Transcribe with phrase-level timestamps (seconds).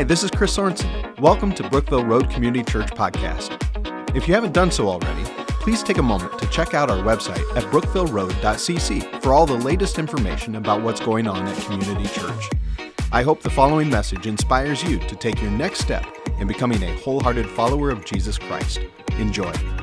[0.00, 1.20] Hi, this is Chris Sorensen.
[1.20, 3.58] Welcome to Brookville Road Community Church Podcast.
[4.16, 5.24] If you haven't done so already,
[5.60, 9.98] please take a moment to check out our website at brookvilleroad.cc for all the latest
[9.98, 12.48] information about what's going on at Community Church.
[13.12, 16.06] I hope the following message inspires you to take your next step
[16.40, 18.80] in becoming a wholehearted follower of Jesus Christ.
[19.18, 19.52] Enjoy.
[19.52, 19.76] You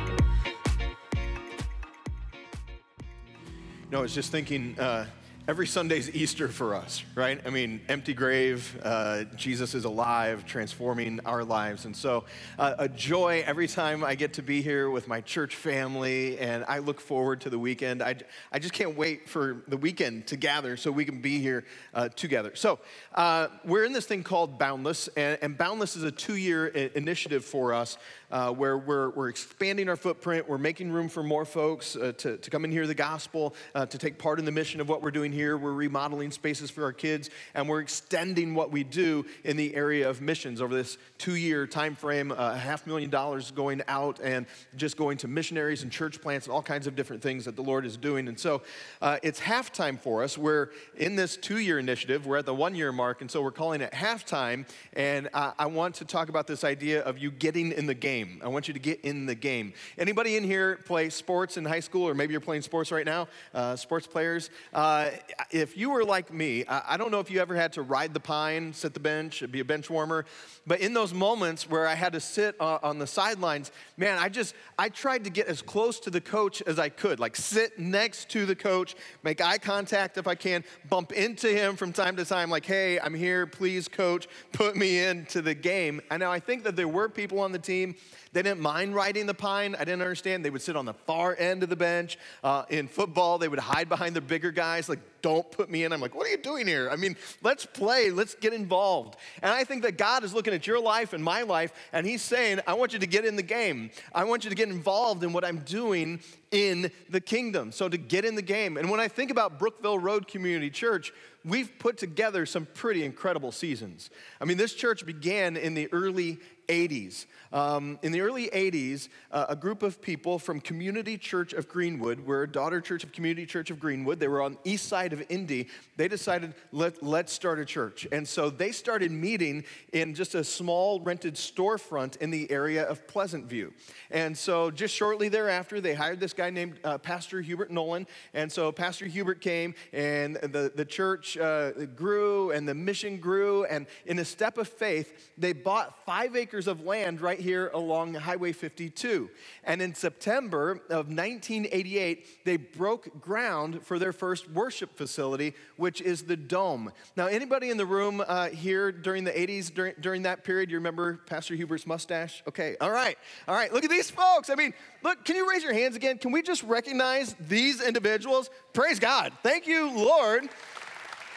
[3.91, 5.05] No, I was just thinking, uh,
[5.47, 7.39] every Sunday's Easter for us, right?
[7.45, 11.85] I mean, empty grave, uh, Jesus is alive, transforming our lives.
[11.85, 12.25] And so,
[12.59, 16.65] uh, a joy every time I get to be here with my church family, and
[16.67, 18.03] I look forward to the weekend.
[18.03, 18.15] I,
[18.51, 22.09] I just can't wait for the weekend to gather so we can be here uh,
[22.09, 22.51] together.
[22.55, 22.79] So,
[23.15, 27.45] uh, we're in this thing called Boundless, and, and Boundless is a two year initiative
[27.45, 27.97] for us
[28.31, 32.37] uh, where we're, we're expanding our footprint, we're making room for more folks uh, to,
[32.37, 35.11] to come and hear the gospel, to take part in the mission of what we're
[35.11, 35.57] doing here.
[35.57, 40.09] We're remodeling spaces for our kids, and we're extending what we do in the area
[40.09, 42.31] of missions over this two-year time frame.
[42.31, 46.47] A uh, half million dollars going out and just going to missionaries and church plants
[46.47, 48.27] and all kinds of different things that the Lord is doing.
[48.27, 48.61] And so
[49.01, 50.37] uh, it's halftime for us.
[50.37, 52.25] We're in this two-year initiative.
[52.25, 54.67] We're at the one-year mark, and so we're calling it halftime.
[54.93, 58.16] And uh, I want to talk about this idea of you getting in the game.
[58.43, 59.73] I want you to get in the game.
[59.97, 63.27] Anybody in here play sports in high school, or maybe you're playing sports right now?
[63.53, 64.49] Uh, sports players.
[64.73, 65.09] Uh,
[65.51, 68.19] if you were like me, I don't know if you ever had to ride the
[68.19, 70.25] pine, sit the bench, be a bench warmer,
[70.65, 74.55] but in those moments where I had to sit on the sidelines, man, I just,
[74.77, 78.29] I tried to get as close to the coach as I could, like sit next
[78.29, 82.25] to the coach, make eye contact if I can, bump into him from time to
[82.25, 86.01] time, like, hey, I'm here, please, coach, put me into the game.
[86.11, 87.95] And now I think that there were people on the team
[88.33, 89.75] they didn't mind riding the pine.
[89.75, 90.45] I didn't understand.
[90.45, 92.17] They would sit on the far end of the bench.
[92.43, 95.91] Uh, in football, they would hide behind the bigger guys, like, don't put me in.
[95.91, 96.89] I'm like, what are you doing here?
[96.89, 99.17] I mean, let's play, let's get involved.
[99.41, 102.21] And I think that God is looking at your life and my life, and He's
[102.21, 103.89] saying, I want you to get in the game.
[104.13, 106.19] I want you to get involved in what I'm doing
[106.51, 107.71] in the kingdom.
[107.71, 108.77] So to get in the game.
[108.77, 111.11] And when I think about Brookville Road Community Church,
[111.43, 114.09] we've put together some pretty incredible seasons.
[114.39, 117.25] I mean, this church began in the early 80s.
[117.53, 122.19] Um, in the early 80s, uh, a group of people from Community Church of Greenwood,
[122.19, 125.13] we're a daughter church of Community Church of Greenwood, they were on the east side
[125.13, 128.07] of Indy, they decided, Let, let's start a church.
[128.11, 129.63] And so they started meeting
[129.93, 133.73] in just a small rented storefront in the area of Pleasant View.
[134.11, 138.07] And so just shortly thereafter, they hired this guy named uh, Pastor Hubert Nolan.
[138.33, 143.65] And so Pastor Hubert came, and the, the church uh, grew, and the mission grew.
[143.65, 147.69] And in a step of faith, they bought five acres acres of land right here
[147.75, 149.29] along Highway 52.
[149.63, 156.23] And in September of 1988, they broke ground for their first worship facility, which is
[156.23, 156.91] the Dome.
[157.15, 160.77] Now, anybody in the room uh, here during the 80s, during, during that period, you
[160.77, 162.41] remember Pastor Hubert's mustache?
[162.47, 163.71] Okay, all right, all right.
[163.71, 164.49] Look at these folks.
[164.49, 164.73] I mean,
[165.03, 166.17] look, can you raise your hands again?
[166.17, 168.49] Can we just recognize these individuals?
[168.73, 169.31] Praise God.
[169.43, 170.49] Thank you, Lord.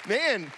[0.08, 0.50] Man,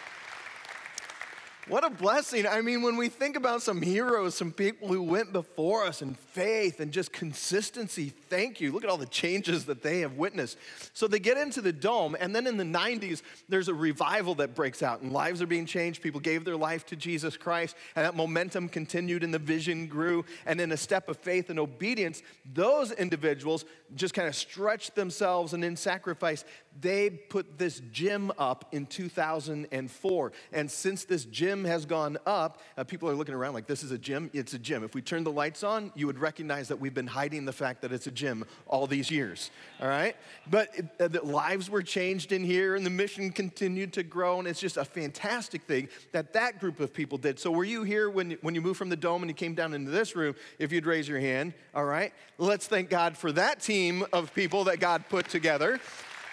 [1.69, 2.47] what a blessing.
[2.47, 6.15] I mean, when we think about some heroes, some people who went before us in
[6.15, 8.73] faith and just consistency, thank you.
[8.73, 10.59] Look at all the changes that they have witnessed.
[10.93, 14.55] So they get into the dome, and then in the 90s, there's a revival that
[14.55, 16.03] breaks out, and lives are being changed.
[16.03, 20.25] People gave their life to Jesus Christ, and that momentum continued, and the vision grew.
[20.47, 22.23] And in a step of faith and obedience,
[22.53, 23.65] those individuals
[23.95, 26.45] just kind of stretched themselves, and in sacrifice,
[26.81, 30.33] they put this gym up in 2004.
[30.53, 33.91] And since this gym has gone up, uh, people are looking around like, this is
[33.91, 34.31] a gym?
[34.33, 34.83] It's a gym.
[34.85, 37.83] If we turn the lights on, you would recognize that we've been hiding the fact
[37.83, 39.51] that it's a gym all these years,
[39.81, 40.17] all right?
[40.51, 44.39] But it, uh, the lives were changed in here, and the mission continued to grow,
[44.39, 47.39] and it's just a fantastic thing that that group of people did.
[47.39, 49.75] So were you here when, when you moved from the dome and you came down
[49.75, 50.35] into this room?
[50.59, 52.13] If you'd raise your hand, all right?
[52.39, 55.81] Let's thank God for that team of people that God put together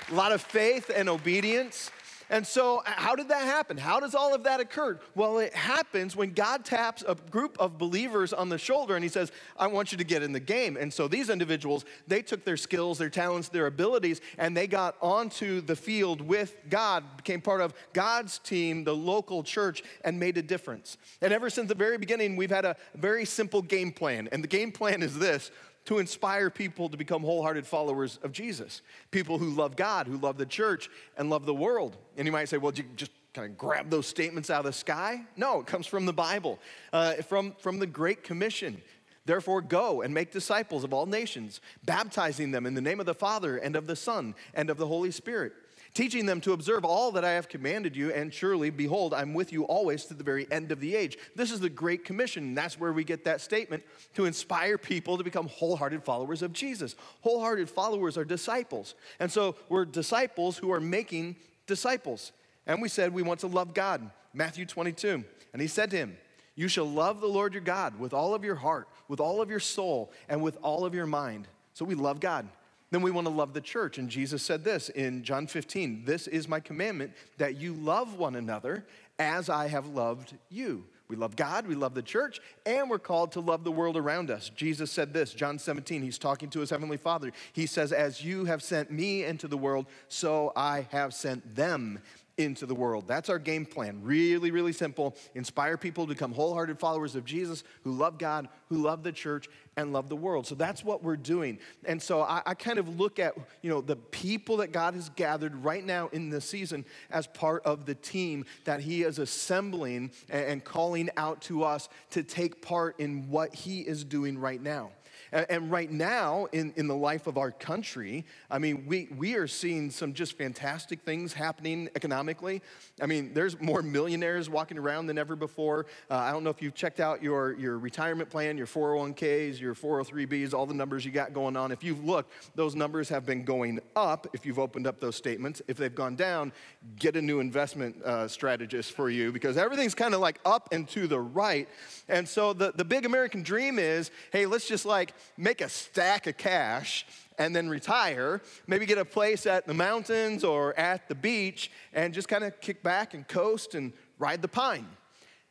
[0.09, 1.91] a lot of faith and obedience.
[2.31, 3.75] And so, how did that happen?
[3.75, 4.99] How does all of that occur?
[5.15, 9.09] Well, it happens when God taps a group of believers on the shoulder and He
[9.09, 10.77] says, I want you to get in the game.
[10.77, 14.95] And so, these individuals, they took their skills, their talents, their abilities, and they got
[15.01, 20.38] onto the field with God, became part of God's team, the local church, and made
[20.38, 20.97] a difference.
[21.21, 24.29] And ever since the very beginning, we've had a very simple game plan.
[24.31, 25.50] And the game plan is this
[25.85, 28.81] to inspire people to become wholehearted followers of Jesus.
[29.11, 31.97] People who love God, who love the church, and love the world.
[32.17, 34.73] And you might say, well, you just kind of grab those statements out of the
[34.73, 35.23] sky?
[35.35, 36.59] No, it comes from the Bible,
[36.93, 38.81] uh, from, from the Great Commission.
[39.25, 43.13] Therefore, go and make disciples of all nations, baptizing them in the name of the
[43.13, 45.53] Father and of the Son and of the Holy Spirit
[45.94, 49.51] teaching them to observe all that I have commanded you, and surely, behold, I'm with
[49.51, 51.18] you always to the very end of the age.
[51.36, 53.83] This is the Great Commission, that's where we get that statement
[54.15, 56.95] to inspire people to become wholehearted followers of Jesus.
[57.21, 58.95] Wholehearted followers are disciples.
[59.19, 61.36] And so we're disciples who are making
[61.68, 62.31] disciples.
[62.68, 64.09] And we said we want to love God.
[64.33, 65.24] Matthew 22.
[65.53, 66.18] And he said to him,
[66.56, 69.50] You shall love the Lord your God with all of your heart, with all of
[69.50, 71.47] your soul, and with all of your mind.
[71.74, 72.47] So we love God
[72.91, 73.97] then we want to love the church.
[73.97, 78.36] And Jesus said this in John 15 This is my commandment that you love one
[78.36, 78.86] another
[79.18, 80.86] as I have loved you.
[81.09, 84.30] We love God, we love the church, and we're called to love the world around
[84.30, 84.51] us.
[84.56, 87.31] Jesus said this, John 17, he's talking to his heavenly Father.
[87.51, 92.00] He says, As you have sent me into the world, so I have sent them
[92.39, 93.06] into the world.
[93.06, 94.00] That's our game plan.
[94.01, 95.15] Really, really simple.
[95.36, 99.50] Inspire people to become wholehearted followers of Jesus who love God, who love the church,
[99.75, 100.47] and love the world.
[100.47, 101.59] So that's what we're doing.
[101.86, 105.09] And so I, I, kind of look at, you know, the people that God has
[105.09, 110.12] gathered right now in this season as part of the team that He is assembling
[110.30, 114.62] and, and calling out to us to take part in what He is doing right
[114.62, 114.91] now.
[115.31, 119.47] And right now, in, in the life of our country, I mean, we, we are
[119.47, 122.61] seeing some just fantastic things happening economically.
[123.01, 125.85] I mean, there's more millionaires walking around than ever before.
[126.09, 129.75] Uh, I don't know if you've checked out your, your retirement plan, your 401ks, your
[129.75, 131.71] 403bs, all the numbers you got going on.
[131.71, 135.61] If you've looked, those numbers have been going up if you've opened up those statements.
[135.67, 136.51] If they've gone down,
[136.97, 140.87] get a new investment uh, strategist for you because everything's kind of like up and
[140.89, 141.67] to the right.
[142.07, 146.27] And so the, the big American dream is hey, let's just like make a stack
[146.27, 147.06] of cash
[147.38, 152.13] and then retire, maybe get a place at the mountains or at the beach and
[152.13, 154.88] just kind of kick back and coast and ride the pine.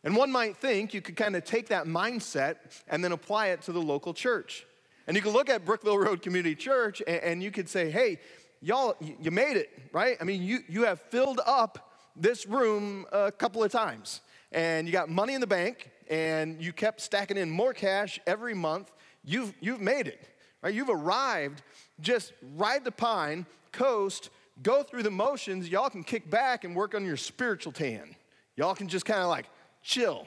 [0.05, 2.56] And one might think you could kind of take that mindset
[2.87, 4.65] and then apply it to the local church.
[5.06, 8.21] And you could look at Brookville Road Community Church and, and you could say, hey,
[8.61, 10.17] y'all, you made it, right?
[10.21, 14.21] I mean, you, you have filled up this room a couple of times
[14.53, 18.55] and you got money in the bank and you kept stacking in more cash every
[18.55, 18.91] month
[19.25, 20.20] you've, you've made it,
[20.62, 20.75] right?
[20.75, 21.62] You've arrived.
[22.00, 24.31] Just ride the pine, coast,
[24.62, 25.69] go through the motions.
[25.69, 28.15] Y'all can kick back and work on your spiritual tan.
[28.56, 29.47] Y'all can just kind of like
[29.82, 30.26] chill.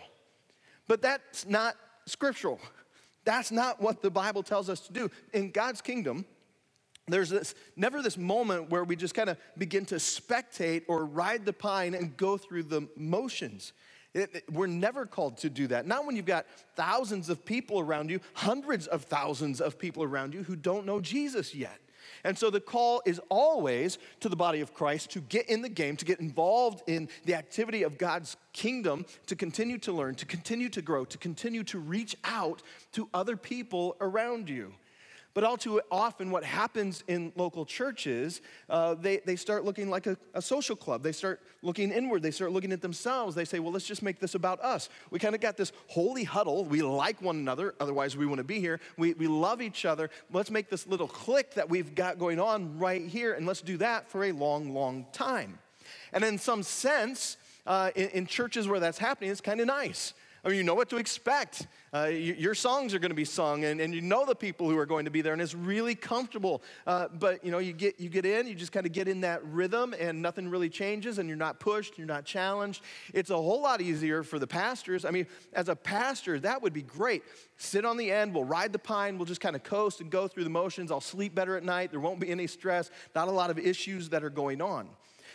[0.88, 2.60] But that's not scriptural.
[3.24, 5.12] That's not what the Bible tells us to do.
[5.34, 6.26] In God's kingdom,
[7.08, 11.46] there's this, never this moment where we just kind of begin to spectate or ride
[11.46, 13.74] the pine and go through the motions.
[14.14, 15.86] It, it, we're never called to do that.
[15.88, 20.34] Not when you've got thousands of people around you, hundreds of thousands of people around
[20.34, 21.80] you who don't know Jesus yet.
[22.24, 25.70] And so the call is always to the body of Christ to get in the
[25.70, 30.26] game, to get involved in the activity of God's kingdom, to continue to learn, to
[30.26, 32.62] continue to grow, to continue to reach out
[32.94, 34.74] to other people around you.
[35.34, 40.06] But all too often, what happens in local churches, uh, they, they start looking like
[40.08, 41.04] a, a, social club.
[41.04, 42.22] They start looking inward.
[42.22, 43.34] They start looking at themselves.
[43.34, 44.90] They say, well, let's just make this about us.
[45.10, 46.66] We kind of got this holy huddle.
[46.66, 48.80] We like one another, otherwise, we to be here.
[48.98, 50.10] We, we love each other.
[50.32, 53.78] Let's make this little clique that we've got going on right here, and let's do
[53.78, 55.60] that for a long, long time.
[56.14, 60.14] And in some sense, uh, in, in churches where that's happening, it's kind of nice.
[60.44, 61.68] I mean, you know what to expect.
[61.94, 64.68] Uh, you, your songs are going to be sung, and, and you know the people
[64.70, 66.64] who are going to be there, and it's really comfortable.
[66.88, 69.22] Uh, but you know, you get you get in, you just kind of get in
[69.22, 72.82] that rhythm, and nothing really changes, and you're not pushed, you're not challenged.
[73.14, 75.06] It's a whole lot easier for the pastors.
[75.06, 77.24] I mean, as a pastor, that would be great.
[77.58, 80.28] Sit on the end, we'll ride the pine, we'll just kind of coast and go
[80.28, 80.92] through the motions.
[80.92, 81.92] I'll sleep better at night.
[81.92, 82.90] There won't be any stress.
[83.14, 84.88] Not a lot of issues that are going on.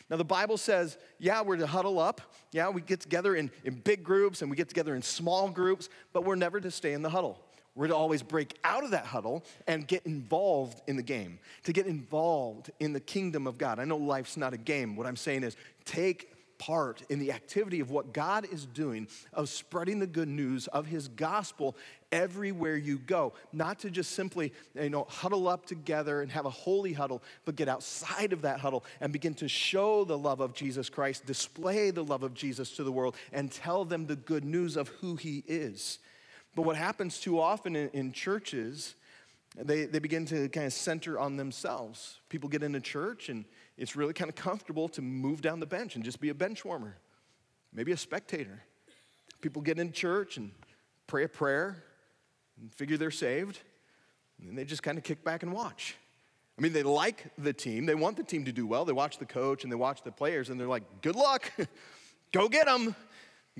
[0.08, 2.20] Now, the Bible says, yeah, we're to huddle up.
[2.52, 5.88] Yeah, we get together in, in big groups and we get together in small groups,
[6.12, 7.40] but we're never to stay in the huddle.
[7.74, 11.72] We're to always break out of that huddle and get involved in the game, to
[11.72, 13.78] get involved in the kingdom of God.
[13.78, 14.96] I know life's not a game.
[14.96, 19.50] What I'm saying is take part in the activity of what God is doing of
[19.50, 21.76] spreading the good news of his gospel
[22.12, 23.32] everywhere you go.
[23.52, 27.56] Not to just simply, you know, huddle up together and have a holy huddle, but
[27.56, 31.90] get outside of that huddle and begin to show the love of Jesus Christ, display
[31.90, 35.16] the love of Jesus to the world, and tell them the good news of who
[35.16, 35.98] he is.
[36.54, 38.94] But what happens too often in, in churches,
[39.56, 42.20] they, they begin to kind of center on themselves.
[42.28, 43.44] People get into church and
[43.76, 46.64] it's really kind of comfortable to move down the bench and just be a bench
[46.64, 46.96] warmer,
[47.74, 48.62] maybe a spectator.
[49.42, 50.50] People get in church and
[51.06, 51.82] pray a prayer
[52.60, 53.60] and figure they're saved,
[54.40, 55.96] and they just kind of kick back and watch.
[56.58, 58.84] I mean, they like the team, they want the team to do well.
[58.84, 61.52] They watch the coach and they watch the players, and they're like, good luck,
[62.32, 62.96] go get them,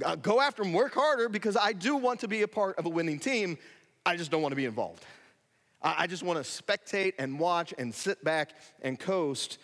[0.04, 2.86] uh, go after them, work harder, because I do want to be a part of
[2.86, 3.58] a winning team.
[4.04, 5.04] I just don't want to be involved.
[5.82, 9.58] I just want to spectate and watch and sit back and coast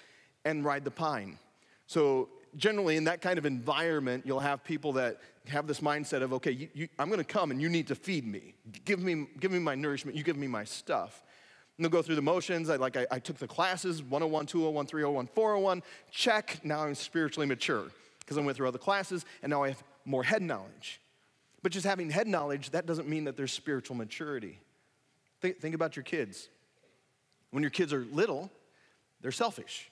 [0.44, 1.38] and ride the pine.
[1.86, 6.32] So, generally, in that kind of environment, you'll have people that have this mindset of,
[6.35, 8.54] okay, you, you, I'm going to come and you need to feed me.
[8.85, 10.16] Give me, give me my nourishment.
[10.16, 11.23] You give me my stuff.
[11.76, 12.71] And they'll go through the motions.
[12.71, 15.82] I, like I, I took the classes 101, 201, 301, 401.
[16.11, 16.61] Check.
[16.62, 17.87] Now I'm spiritually mature
[18.21, 21.00] because I went through all the classes and now I have more head knowledge.
[21.62, 24.59] But just having head knowledge, that doesn't mean that there's spiritual maturity.
[25.40, 26.49] Think, think about your kids.
[27.50, 28.50] When your kids are little,
[29.21, 29.90] they're selfish,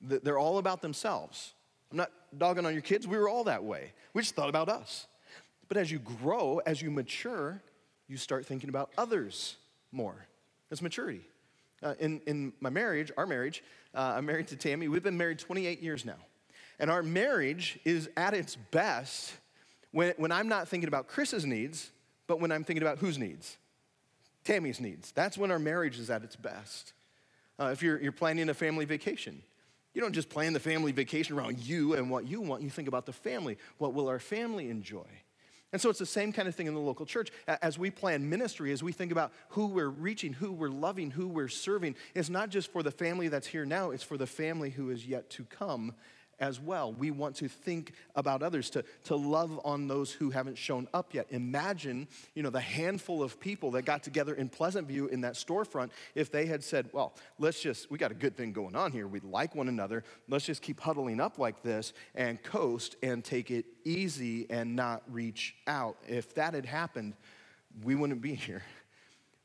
[0.00, 1.54] they're all about themselves.
[1.90, 3.92] I'm not dogging on your kids, we were all that way.
[4.14, 5.06] We just thought about us.
[5.68, 7.62] But as you grow, as you mature,
[8.08, 9.56] you start thinking about others
[9.92, 10.26] more.
[10.68, 11.22] That's maturity.
[11.82, 13.62] Uh, in, in my marriage, our marriage,
[13.94, 14.88] uh, I'm married to Tammy.
[14.88, 16.16] We've been married 28 years now.
[16.78, 19.34] And our marriage is at its best
[19.92, 21.90] when, when I'm not thinking about Chris's needs,
[22.26, 23.56] but when I'm thinking about whose needs?
[24.44, 25.12] Tammy's needs.
[25.12, 26.92] That's when our marriage is at its best.
[27.58, 29.42] Uh, if you're, you're planning a family vacation,
[29.98, 32.62] you don't just plan the family vacation around you and what you want.
[32.62, 33.58] You think about the family.
[33.78, 35.08] What will our family enjoy?
[35.72, 37.32] And so it's the same kind of thing in the local church.
[37.48, 41.26] As we plan ministry, as we think about who we're reaching, who we're loving, who
[41.26, 44.70] we're serving, it's not just for the family that's here now, it's for the family
[44.70, 45.92] who is yet to come
[46.40, 46.92] as well.
[46.92, 51.14] We want to think about others, to, to love on those who haven't shown up
[51.14, 51.26] yet.
[51.30, 55.34] Imagine, you know, the handful of people that got together in Pleasant View in that
[55.34, 58.92] storefront if they had said, well, let's just, we got a good thing going on
[58.92, 59.06] here.
[59.06, 60.04] We like one another.
[60.28, 65.02] Let's just keep huddling up like this and coast and take it easy and not
[65.10, 65.96] reach out.
[66.06, 67.14] If that had happened,
[67.82, 68.62] we wouldn't be here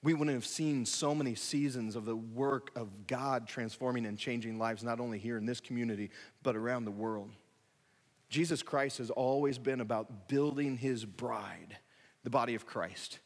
[0.03, 4.59] we wouldn't have seen so many seasons of the work of God transforming and changing
[4.59, 6.11] lives, not only here in this community,
[6.43, 7.31] but around the world.
[8.29, 11.77] Jesus Christ has always been about building his bride,
[12.23, 13.19] the body of Christ.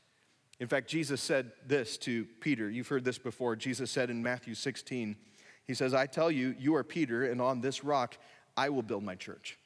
[0.60, 2.69] In fact, Jesus said this to Peter.
[2.69, 3.55] You've heard this before.
[3.55, 5.15] Jesus said in Matthew 16,
[5.65, 8.17] He says, I tell you, you are Peter, and on this rock
[8.55, 9.57] I will build my church.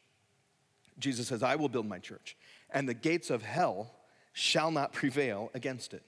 [0.98, 2.38] Jesus says, I will build my church,
[2.70, 3.96] and the gates of hell
[4.34, 6.04] shall not prevail against it.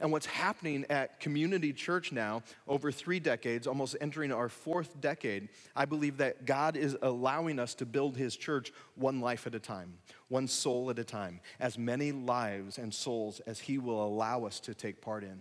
[0.00, 5.48] And what's happening at Community Church now, over three decades, almost entering our fourth decade,
[5.74, 9.58] I believe that God is allowing us to build His church one life at a
[9.58, 9.94] time,
[10.28, 14.60] one soul at a time, as many lives and souls as He will allow us
[14.60, 15.40] to take part in.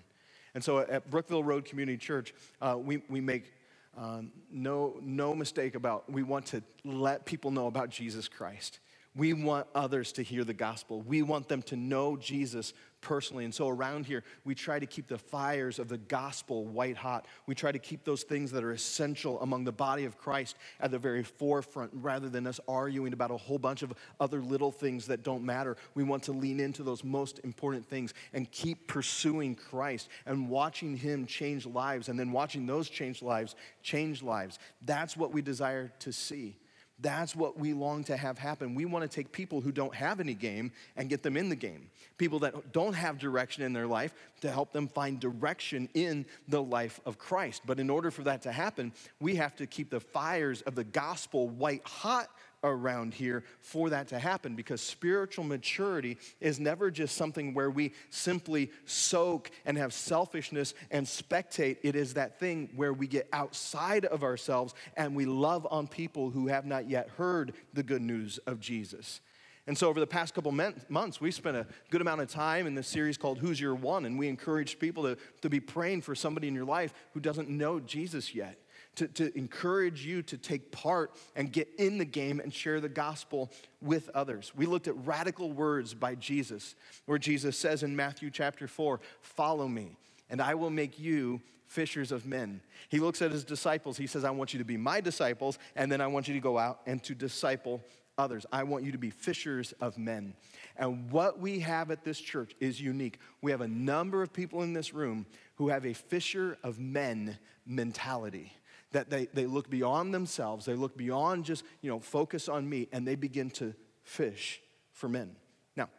[0.54, 3.52] And so at Brookville Road Community Church, uh, we, we make
[3.98, 8.80] um, no, no mistake about we want to let people know about Jesus Christ.
[9.16, 11.02] We want others to hear the gospel.
[11.02, 13.46] We want them to know Jesus personally.
[13.46, 17.28] And so around here, we try to keep the fires of the gospel white hot.
[17.46, 20.92] We try to keep those things that are essential among the body of Christ at
[20.92, 25.06] the very forefront rather than us arguing about a whole bunch of other little things
[25.08, 25.78] that don't matter.
[25.94, 30.98] We want to lean into those most important things and keep pursuing Christ and watching
[30.98, 34.60] Him change lives and then watching those change lives change lives.
[34.82, 36.58] That's what we desire to see.
[37.00, 38.74] That's what we long to have happen.
[38.74, 41.56] We want to take people who don't have any game and get them in the
[41.56, 41.90] game.
[42.18, 46.64] People that don't have direction in their life to help them find direction in the
[46.64, 47.64] life of Christ.
[47.66, 50.86] But in order for that to happen, we have to keep the fires of the
[50.86, 52.30] gospel white hot
[52.72, 57.94] around here for that to happen because spiritual maturity is never just something where we
[58.10, 61.78] simply soak and have selfishness and spectate.
[61.84, 66.30] It is that thing where we get outside of ourselves and we love on people
[66.30, 69.22] who have not yet heard the good news of Jesus.
[69.68, 72.76] And so, over the past couple months, we spent a good amount of time in
[72.76, 74.06] this series called Who's Your One?
[74.06, 77.50] And we encouraged people to, to be praying for somebody in your life who doesn't
[77.50, 78.60] know Jesus yet
[78.96, 82.90] to, to encourage you to take part and get in the game and share the
[82.90, 84.52] gospel with others.
[84.56, 86.76] We looked at radical words by Jesus,
[87.06, 89.98] where Jesus says in Matthew chapter 4, Follow me,
[90.30, 92.62] and I will make you fishers of men.
[92.90, 93.98] He looks at his disciples.
[93.98, 96.40] He says, I want you to be my disciples, and then I want you to
[96.40, 97.82] go out and to disciple
[98.18, 98.46] others.
[98.52, 100.36] I want you to be fishers of men.
[100.78, 103.20] And what we have at this church is unique.
[103.42, 105.26] We have a number of people in this room
[105.56, 108.54] who have a fisher of men mentality
[108.96, 112.88] that they, they look beyond themselves, they look beyond just, you know, focus on me,
[112.94, 113.74] and they begin to
[114.04, 114.62] fish
[114.94, 115.36] for men.
[115.76, 115.90] Now,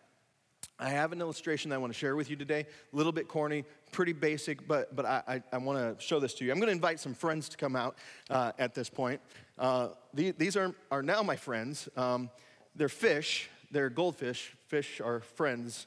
[0.79, 2.65] I have an illustration that I want to share with you today.
[2.91, 6.33] A little bit corny, pretty basic, but, but I, I, I want to show this
[6.35, 6.53] to you.
[6.53, 7.99] I'm going to invite some friends to come out
[8.31, 9.21] uh, at this point.
[9.59, 11.91] Uh, the, these are, are now my friends.
[11.99, 12.31] Um,
[12.75, 14.57] they're fish, they're goldfish.
[14.69, 15.87] Fish are friends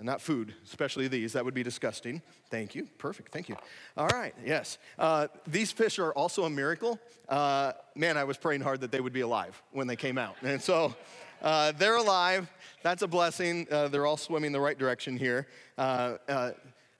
[0.00, 1.34] and not food, especially these.
[1.34, 2.22] That would be disgusting.
[2.50, 2.88] Thank you.
[2.96, 3.32] Perfect.
[3.32, 3.56] Thank you.
[3.98, 4.34] All right.
[4.44, 4.78] Yes.
[4.98, 6.98] Uh, these fish are also a miracle.
[7.28, 10.36] Uh, man, I was praying hard that they would be alive when they came out.
[10.42, 10.96] And so
[11.42, 12.50] uh, they're alive.
[12.82, 13.66] That's a blessing.
[13.70, 15.46] Uh, they're all swimming the right direction here.
[15.76, 16.52] Uh, uh,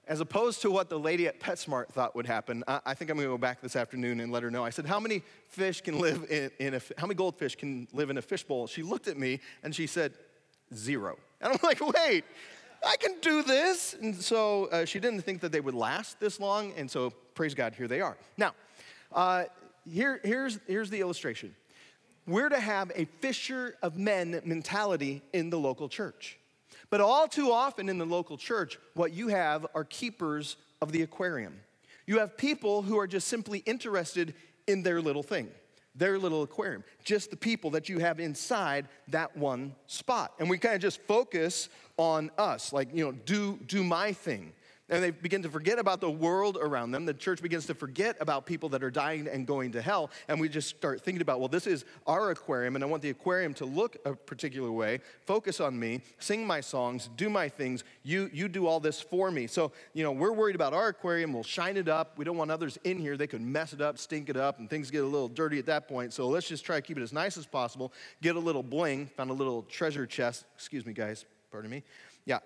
[0.07, 3.17] as opposed to what the lady at PetSmart thought would happen, I, I think I'm
[3.17, 4.63] going to go back this afternoon and let her know.
[4.63, 8.11] I said, "How many fish can live in, in a how many goldfish can live
[8.11, 10.13] in a fishbowl?" She looked at me and she said,
[10.75, 11.17] zero.
[11.41, 12.25] And I'm like, "Wait."
[12.87, 13.95] I can do this.
[14.01, 16.73] And so uh, she didn't think that they would last this long.
[16.77, 18.17] And so, praise God, here they are.
[18.37, 18.55] Now,
[19.13, 19.45] uh,
[19.91, 21.55] here, here's, here's the illustration
[22.27, 26.39] we're to have a fisher of men mentality in the local church.
[26.89, 31.03] But all too often in the local church, what you have are keepers of the
[31.03, 31.61] aquarium.
[32.07, 34.35] You have people who are just simply interested
[34.67, 35.49] in their little thing,
[35.95, 40.33] their little aquarium, just the people that you have inside that one spot.
[40.39, 44.53] And we kind of just focus on us, like, you know, do, do my thing
[44.91, 47.07] and they begin to forget about the world around them.
[47.07, 50.11] The church begins to forget about people that are dying and going to hell.
[50.29, 53.11] And we just start thinking about, well, this is our aquarium, and I want the
[53.11, 57.85] aquarium to look a particular way, focus on me, sing my songs, do my things.
[58.03, 59.47] You, you do all this for me.
[59.47, 61.33] So, you know, we're worried about our aquarium.
[61.33, 62.19] We'll shine it up.
[62.19, 63.17] We don't want others in here.
[63.17, 65.67] They could mess it up, stink it up, and things get a little dirty at
[65.67, 66.13] that point.
[66.13, 69.07] So let's just try to keep it as nice as possible, get a little bling,
[69.17, 70.45] found a little treasure chest.
[70.57, 71.25] Excuse me, guys.
[71.51, 71.83] Pardon me.
[72.25, 72.39] Yeah,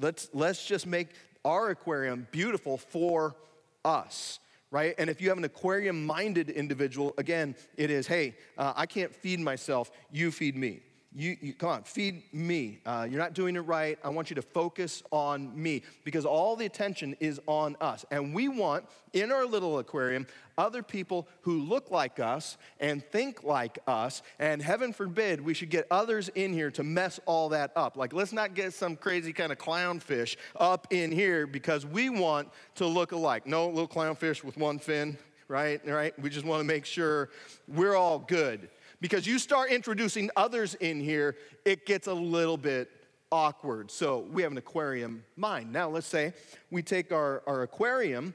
[0.00, 1.08] let's let's just make
[1.44, 3.36] our aquarium beautiful for
[3.84, 4.38] us
[4.72, 4.94] right?
[4.96, 9.14] And if you have an aquarium minded individual, again, it is, hey, uh, I can't
[9.14, 10.80] feed myself, you feed me.
[11.14, 12.80] You, you, come on, feed me.
[12.86, 13.98] Uh, you're not doing it right.
[14.02, 18.06] I want you to focus on me because all the attention is on us.
[18.10, 20.26] And we want, in our little aquarium,
[20.56, 24.22] other people who look like us and think like us.
[24.38, 27.98] And heaven forbid we should get others in here to mess all that up.
[27.98, 32.48] Like, let's not get some crazy kind of clownfish up in here because we want
[32.76, 33.46] to look alike.
[33.46, 35.86] No little clownfish with one fin, right?
[35.86, 36.18] Right?
[36.18, 37.28] We just want to make sure
[37.68, 38.70] we're all good
[39.02, 42.88] because you start introducing others in here, it gets a little bit
[43.32, 43.90] awkward.
[43.90, 45.72] So we have an aquarium mind.
[45.72, 46.32] Now, let's say
[46.70, 48.32] we take our, our aquarium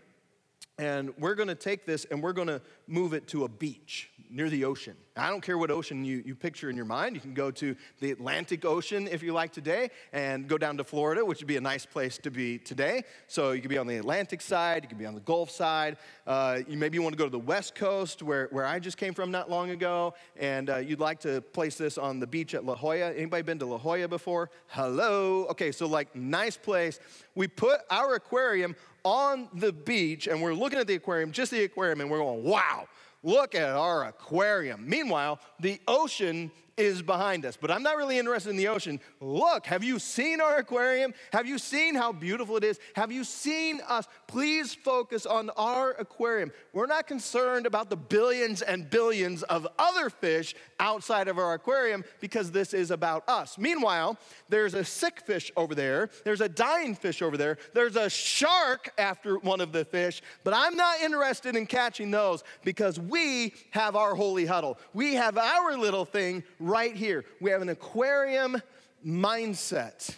[0.77, 4.65] and we're gonna take this and we're gonna move it to a beach near the
[4.65, 4.95] ocean.
[5.15, 7.15] I don't care what ocean you, you picture in your mind.
[7.15, 10.83] You can go to the Atlantic Ocean if you like today and go down to
[10.83, 13.03] Florida, which would be a nice place to be today.
[13.27, 15.97] So you could be on the Atlantic side, you could be on the Gulf side.
[16.25, 19.13] Uh, you maybe want to go to the West Coast where, where I just came
[19.13, 22.65] from not long ago, and uh, you'd like to place this on the beach at
[22.65, 23.13] La Jolla.
[23.13, 24.51] Anybody been to La Jolla before?
[24.67, 25.45] Hello.
[25.45, 26.99] Okay, so like nice place.
[27.33, 28.75] We put our aquarium
[29.07, 32.43] on the beach and we're looking at the aquarium, just the aquarium, and we're going,
[32.43, 32.76] wow,
[33.23, 34.87] look at our aquarium.
[34.87, 37.57] Meanwhile, the ocean is behind us.
[37.59, 38.99] But I'm not really interested in the ocean.
[39.19, 41.13] Look, have you seen our aquarium?
[41.33, 42.79] Have you seen how beautiful it is?
[42.95, 44.07] Have you seen us?
[44.27, 46.51] Please focus on our aquarium.
[46.73, 52.03] We're not concerned about the billions and billions of other fish outside of our aquarium
[52.19, 53.57] because this is about us.
[53.57, 54.17] Meanwhile,
[54.49, 58.93] there's a sick fish over there, there's a dying fish over there, there's a shark
[58.97, 63.95] after one of the fish, but I'm not interested in catching those because we have
[63.95, 64.77] our holy huddle.
[64.93, 67.25] We have our little thing right here.
[67.39, 68.61] We have an aquarium
[69.05, 70.15] mindset.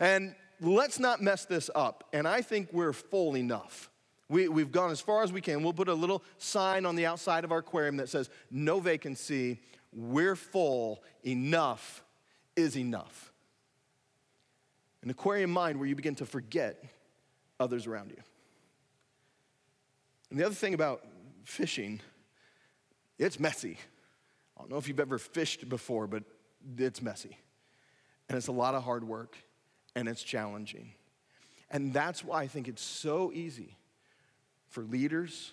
[0.00, 2.04] And let's not mess this up.
[2.12, 3.90] And I think we're full enough.
[4.28, 5.62] We, we've gone as far as we can.
[5.62, 9.60] We'll put a little sign on the outside of our aquarium that says, no vacancy,
[9.92, 12.02] we're full, enough
[12.56, 13.32] is enough.
[15.02, 16.82] An aquarium mind where you begin to forget
[17.60, 18.22] others around you.
[20.30, 21.06] And the other thing about
[21.44, 22.00] fishing,
[23.18, 23.78] it's messy.
[24.56, 26.24] I don't know if you've ever fished before, but
[26.78, 27.36] it's messy.
[28.28, 29.36] And it's a lot of hard work,
[29.94, 30.92] and it's challenging.
[31.70, 33.76] And that's why I think it's so easy
[34.68, 35.52] for leaders,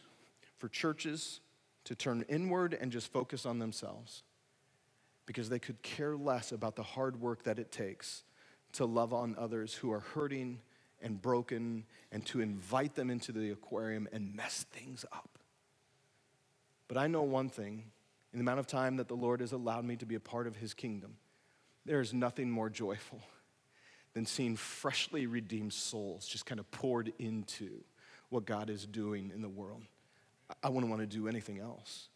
[0.58, 1.39] for churches
[1.86, 4.24] to turn inward and just focus on themselves
[5.26, 8.24] because they could care less about the hard work that it takes
[8.74, 10.60] to love on others who are hurting
[11.02, 15.38] and broken and to invite them into the aquarium and mess things up.
[16.88, 17.86] But I know one thing
[18.34, 20.48] in the amount of time that the Lord has allowed me to be a part
[20.48, 21.17] of his kingdom,
[21.86, 23.22] there is nothing more joyful
[24.13, 27.84] than seeing freshly redeemed souls just kind of poured into
[28.30, 29.84] what God is doing in the world.
[30.63, 32.10] I wouldn't want to do anything else.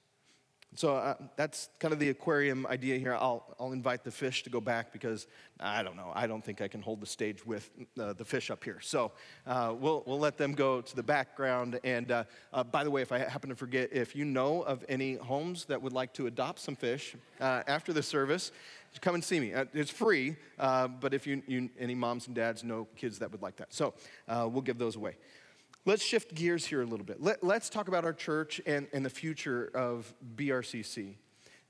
[0.75, 3.15] So uh, that's kind of the aquarium idea here.
[3.15, 5.25] I'll, I'll invite the fish to go back because
[5.59, 6.11] I don't know.
[6.13, 8.79] I don't think I can hold the stage with uh, the fish up here.
[8.81, 9.11] So
[9.47, 11.79] uh, we'll, we'll let them go to the background.
[11.83, 14.85] And uh, uh, by the way, if I happen to forget, if you know of
[14.87, 18.51] any homes that would like to adopt some fish uh, after the service,
[19.01, 19.53] come and see me.
[19.73, 23.55] it's free, but if you, you, any moms and dads know kids that would like
[23.57, 23.73] that.
[23.73, 23.93] So
[24.27, 25.15] we'll give those away.
[25.87, 27.23] Let's shift gears here a little bit.
[27.23, 31.15] Let, us talk about our church and, and the future of BRCC.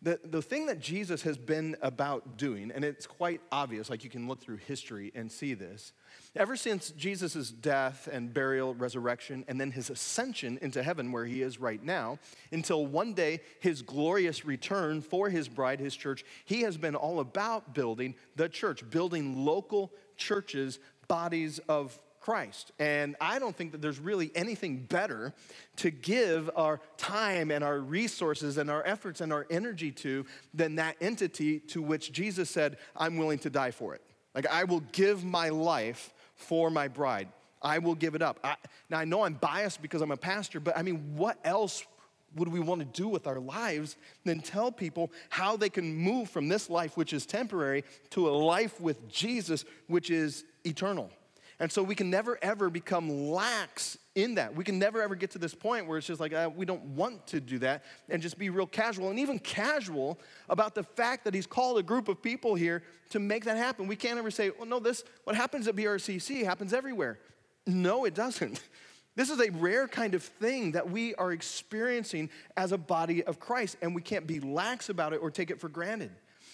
[0.02, 4.10] The, the thing that Jesus has been about doing, and it's quite obvious, like you
[4.10, 5.94] can look through history and see this,
[6.36, 11.44] ever since Jesus' death and burial, resurrection, and then his ascension into heaven, where he
[11.44, 12.18] is right now,
[12.52, 17.20] until one day his glorious return for his bride, his church, he has been all
[17.20, 22.74] about building the church, building local churches, bodies of Christ.
[22.78, 25.32] And I don't think that there's really anything better
[25.78, 30.76] to give our time and our resources and our efforts and our energy to than
[30.76, 34.02] that entity to which Jesus said, I'm willing to die for it.
[34.36, 37.30] Like, I will give my life for my bride.
[37.62, 38.42] I will give it up.
[38.44, 38.58] I,
[38.90, 41.86] now, I know I'm biased because I'm a pastor, but I mean, what else
[42.36, 46.30] would we want to do with our lives than tell people how they can move
[46.30, 51.10] from this life, which is temporary, to a life with Jesus, which is eternal?
[51.60, 54.56] And so we can never ever become lax in that.
[54.56, 56.84] We can never ever get to this point where it's just like, uh, we don't
[56.84, 61.24] want to do that and just be real casual and even casual about the fact
[61.26, 63.88] that he's called a group of people here to make that happen.
[63.88, 67.20] We can't ever say, well, no, this, what happens at BRCC happens everywhere.
[67.66, 68.62] No, it doesn't.
[69.18, 73.40] This is a rare kind of thing that we are experiencing as a body of
[73.40, 76.12] Christ, and we can't be lax about it or take it for granted.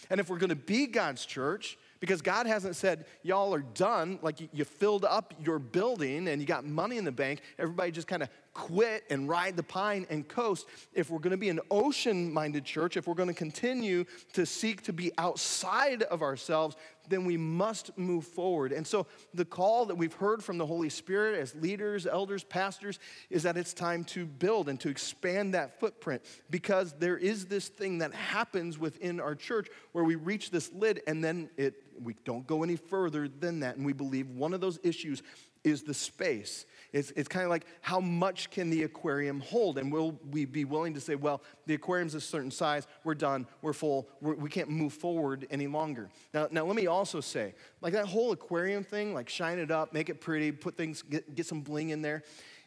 [0.10, 4.42] And if we're gonna be God's church, because God hasn't said, y'all are done, like
[4.52, 7.40] you, filled up your building and you got money in the bank.
[7.58, 10.68] Everybody just kind of quit and ride the pine and coast.
[10.94, 14.46] If we're going to be an ocean minded church, if we're going to continue to
[14.46, 16.76] seek to be outside of ourselves,
[17.10, 18.72] then we must move forward.
[18.72, 23.00] And so, the call that we've heard from the Holy Spirit as leaders, elders, pastors
[23.30, 27.68] is that it's time to build and to expand that footprint because there is this
[27.68, 32.16] thing that happens within our church where we reach this lid and then it, we
[32.26, 33.78] don't go any further than that.
[33.78, 35.24] And we believe one of those issues
[35.64, 36.66] is the space.
[36.92, 39.78] It's, it's kind of like how much can the aquarium hold?
[39.78, 43.48] And will we be willing to say, well, the aquarium's a certain size, we're done,
[43.62, 46.10] we're full, we're, we can not move forward any longer.
[46.34, 49.94] Now, now, let me also say, like that whole aquarium thing, like shine it up,
[49.94, 52.24] make it pretty, put things, get, get some bling in there.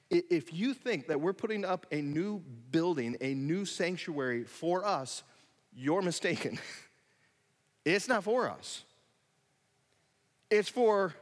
[0.08, 2.38] If you think that we're putting up a new
[2.70, 5.24] building, a new sanctuary for us,
[5.74, 6.58] you're mistaken.
[7.84, 8.84] it's not for us.
[10.50, 11.14] It's for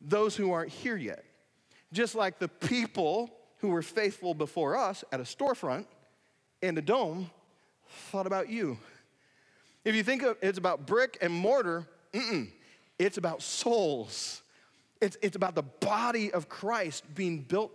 [0.00, 1.24] those who aren't here yet.
[1.92, 5.86] Just like the people who were faithful before us at a storefront
[6.62, 7.30] in the dome
[8.10, 8.78] thought about you.
[9.84, 11.86] If you think it's about brick and mortar,
[12.98, 14.42] it's about souls.
[15.00, 17.72] It's, it's about the body of Christ being built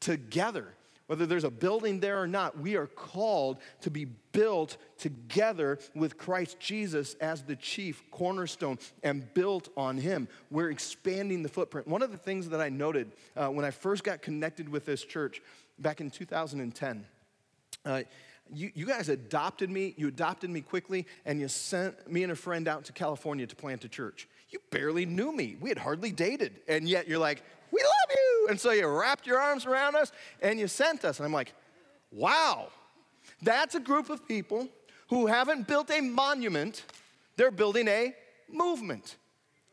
[0.00, 0.74] together.
[1.08, 6.18] Whether there's a building there or not, we are called to be built together with
[6.18, 10.28] Christ Jesus as the chief cornerstone and built on him.
[10.50, 11.88] We're expanding the footprint.
[11.88, 15.02] One of the things that I noted uh, when I first got connected with this
[15.02, 15.40] church
[15.78, 17.06] back in 2010,
[17.86, 18.02] uh,
[18.52, 22.36] you, you, guys adopted me, you adopted me quickly, and you sent me and a
[22.36, 24.28] friend out to California to plant a church.
[24.50, 25.56] You barely knew me.
[25.58, 26.60] We had hardly dated.
[26.68, 27.42] And yet you're like.
[28.48, 31.18] And so you wrapped your arms around us and you sent us.
[31.18, 31.52] And I'm like,
[32.10, 32.68] wow,
[33.42, 34.68] that's a group of people
[35.10, 36.84] who haven't built a monument,
[37.36, 38.14] they're building a
[38.50, 39.16] movement.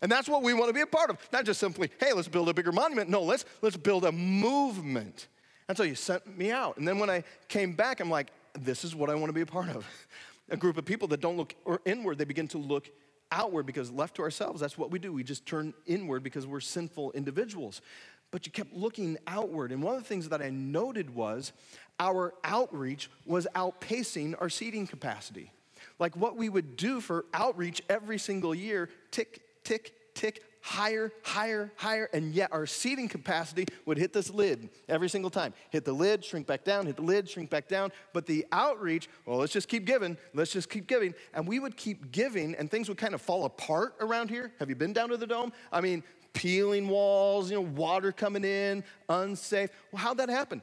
[0.02, 1.18] And that's what we want to be a part of.
[1.32, 3.10] Not just simply, hey, let's build a bigger monument.
[3.10, 5.28] No, let's, let's build a movement.
[5.68, 6.78] And so you sent me out.
[6.78, 9.42] And then when I came back, I'm like, this is what I want to be
[9.42, 9.86] a part of.
[10.52, 12.92] A group of people that don't look inward, they begin to look
[13.32, 15.12] outward because left to ourselves, that's what we do.
[15.12, 17.82] We just turn inward because we're sinful individuals.
[18.32, 19.72] But you kept looking outward.
[19.72, 21.54] And one of the things that I noted was
[22.00, 25.52] our outreach was outpacing our seating capacity.
[26.00, 31.72] Like what we would do for outreach every single year, tick, tick, tick, higher, higher,
[31.76, 35.54] higher, and yet our seating capacity would hit this lid every single time.
[35.70, 37.92] Hit the lid, shrink back down, hit the lid, shrink back down.
[38.14, 41.14] But the outreach, well, let's just keep giving, let's just keep giving.
[41.36, 44.54] And we would keep giving, and things would kind of fall apart around here.
[44.58, 45.54] Have you been down to the dome?
[45.72, 46.04] I mean,
[46.36, 49.71] peeling walls, you know, water coming in, unsafe.
[49.91, 50.62] Well, how'd that happen?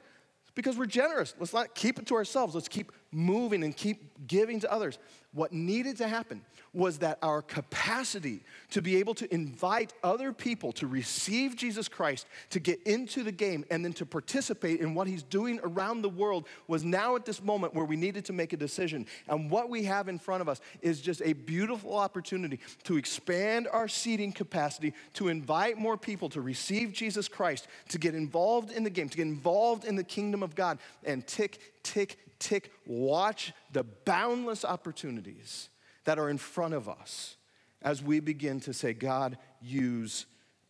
[0.54, 1.34] Because we're generous.
[1.40, 2.54] Let's not keep it to ourselves.
[2.54, 4.98] Let's keep moving and keep giving to others.
[5.32, 6.42] What needed to happen
[6.74, 12.26] was that our capacity to be able to invite other people to receive Jesus Christ,
[12.50, 16.08] to get into the game, and then to participate in what he's doing around the
[16.08, 19.06] world was now at this moment where we needed to make a decision.
[19.28, 23.68] And what we have in front of us is just a beautiful opportunity to expand
[23.70, 28.82] our seating capacity, to invite more people to receive Jesus Christ, to get involved in
[28.82, 33.52] the game, to get involved in the kingdom of God, and tick, tick, tick, watch
[33.72, 35.68] the boundless opportunities
[36.04, 37.36] that are in front of us
[37.82, 40.26] as we begin to say, God, use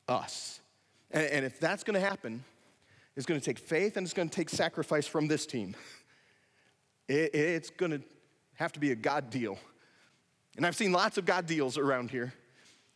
[0.09, 0.61] us.
[1.11, 2.45] And, and if that's going to happen,
[3.17, 5.77] it's going to take faith and it's going to take sacrifice from this team.
[7.09, 8.03] It, it's going to
[8.55, 9.59] have to be a God deal.
[10.57, 12.33] And I've seen lots of God deals around here.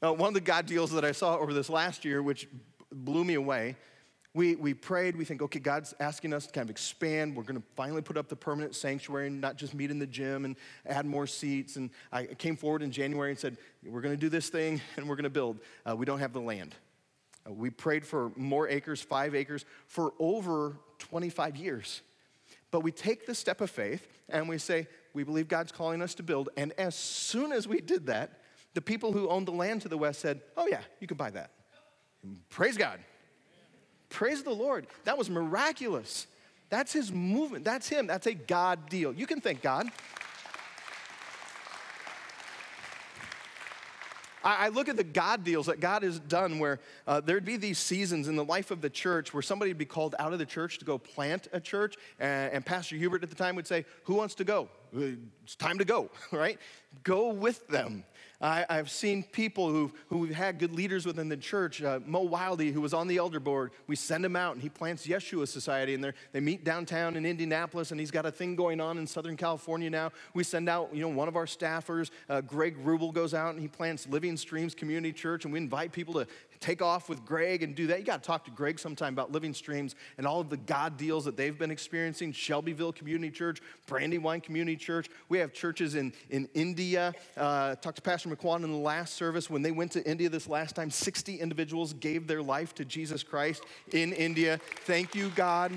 [0.03, 2.49] Uh, one of the God deals that I saw over this last year, which
[2.93, 3.77] blew me away,
[4.37, 5.17] we, we prayed.
[5.17, 7.35] We think, okay, God's asking us to kind of expand.
[7.35, 10.07] We're going to finally put up the permanent sanctuary and not just meet in the
[10.07, 11.77] gym and add more seats.
[11.77, 15.09] And I came forward in January and said, we're going to do this thing and
[15.09, 15.61] we're going to build.
[15.89, 16.75] Uh, we don't have the land.
[17.49, 22.03] Uh, we prayed for more acres, five acres, for over 25 years.
[22.71, 26.15] But we take the step of faith and we say, we believe God's calling us
[26.17, 26.51] to build.
[26.59, 28.43] And as soon as we did that,
[28.75, 31.31] the people who owned the land to the west said, oh, yeah, you can buy
[31.31, 31.53] that.
[32.23, 33.01] And praise God.
[34.09, 34.87] Praise the Lord.
[35.05, 36.27] That was miraculous.
[36.69, 37.65] That's his movement.
[37.65, 38.07] That's him.
[38.07, 39.13] That's a God deal.
[39.13, 39.91] You can thank God.
[44.47, 47.79] I, look at the God deals that God has done where uh, there'd be these
[47.79, 50.47] seasons in the life of the church where somebody would be called out of the
[50.47, 51.97] church to go plant a church.
[52.21, 54.69] And, and Pastor Hubert at the time would say, Who wants to go?
[54.93, 56.59] It's time to go, right?
[57.03, 58.05] Go with them.
[58.41, 61.83] I, have seen people who've, who've had good leaders within the church.
[61.83, 64.69] Uh, Mo Wildy, who was on the elder board, we send him out and he
[64.69, 65.95] plants Yeshua Society.
[65.95, 69.37] And they meet downtown in Indianapolis and he's got a thing going on in Southern
[69.37, 70.13] California now.
[70.35, 73.61] We send out, you know, one of our staffers, uh, Greg Rubel, goes out and
[73.61, 75.45] he plants Living Streams Community Church.
[75.45, 76.27] And we invite people to
[76.61, 77.99] take off with Greg and do that.
[77.99, 80.97] You got to talk to Greg sometime about Living Streams and all of the God
[80.97, 82.33] deals that they've been experiencing.
[82.33, 85.09] Shelbyville Community Church, Brandywine Community Church.
[85.29, 87.15] We have churches in, in India.
[87.37, 89.51] Uh, talked to Pastor McQuan in the last service.
[89.51, 93.23] When they went to India this last time, 60 individuals gave their life to Jesus
[93.23, 94.59] Christ in India.
[94.85, 95.73] Thank you, God.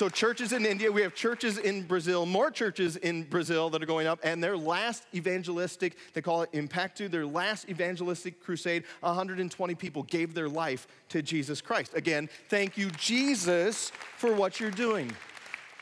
[0.00, 3.86] So, churches in India, we have churches in Brazil, more churches in Brazil that are
[3.86, 9.74] going up, and their last evangelistic, they call it Impacto, their last evangelistic crusade, 120
[9.74, 11.92] people gave their life to Jesus Christ.
[11.94, 15.12] Again, thank you, Jesus, for what you're doing.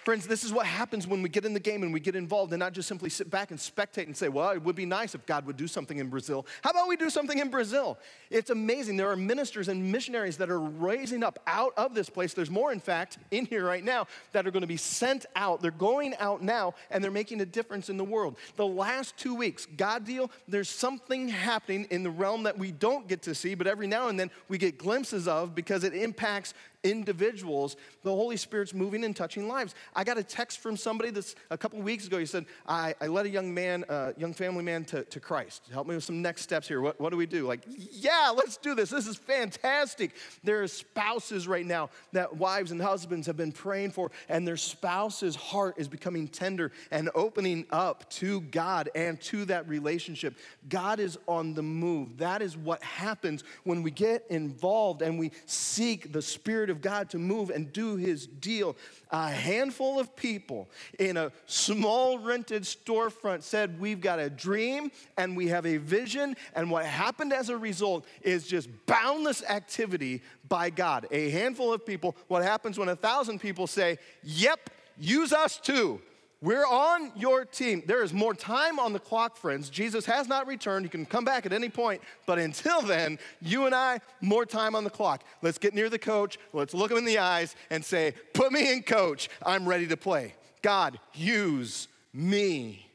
[0.05, 2.53] Friends, this is what happens when we get in the game and we get involved
[2.53, 5.15] and not just simply sit back and spectate and say, well, it would be nice
[5.15, 6.47] if God would do something in Brazil.
[6.63, 7.99] How about we do something in Brazil?
[8.31, 8.97] It's amazing.
[8.97, 12.33] There are ministers and missionaries that are raising up out of this place.
[12.33, 15.61] There's more, in fact, in here right now that are going to be sent out.
[15.61, 18.37] They're going out now and they're making a difference in the world.
[18.57, 23.09] The last two weeks, God deal, there's something happening in the realm that we don't
[23.09, 26.55] get to see, but every now and then we get glimpses of because it impacts
[26.85, 29.75] individuals, the Holy Spirit's moving and touching lives.
[29.95, 32.19] I got a text from somebody that's a couple weeks ago.
[32.19, 35.21] He said, I, I led a young man, a uh, young family man to, to
[35.21, 35.65] Christ.
[35.73, 36.81] Help me with some next steps here.
[36.81, 37.47] What, what do we do?
[37.47, 38.91] Like, yeah, let's do this.
[38.91, 40.15] This is fantastic.
[40.45, 44.57] There are spouses right now that wives and husbands have been praying for, and their
[44.57, 50.37] spouse's heart is becoming tender and opening up to God and to that relationship.
[50.69, 52.19] God is on the move.
[52.19, 56.83] That is what happens when we get involved and we seek the Spirit Spirit of
[56.83, 58.77] God to move and do his deal.
[59.11, 65.35] A handful of people in a small rented storefront said, We've got a dream and
[65.35, 66.37] we have a vision.
[66.55, 71.07] And what happened as a result is just boundless activity by God.
[71.11, 76.03] A handful of people, what happens when a thousand people say, Yep, use us too?
[76.41, 77.83] We're on your team.
[77.85, 79.69] There is more time on the clock, friends.
[79.69, 80.85] Jesus has not returned.
[80.85, 82.01] He can come back at any point.
[82.27, 85.25] But until then, you and I, more time on the clock.
[85.43, 86.39] Let's get near the coach.
[86.53, 89.29] Let's look him in the eyes and say, Put me in, coach.
[89.45, 90.35] I'm ready to play.
[90.63, 92.87] God, use me.